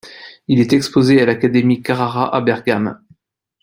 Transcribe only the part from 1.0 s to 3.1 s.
à l’Académie Carrara, à Bergame.